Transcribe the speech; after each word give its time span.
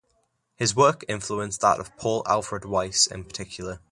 His 0.55 0.75
work 0.75 1.03
influenced 1.07 1.61
that 1.61 1.79
of 1.79 1.95
Paul 1.95 2.23
Alfred 2.25 2.65
Weiss 2.65 3.05
in 3.05 3.23
particular. 3.23 3.81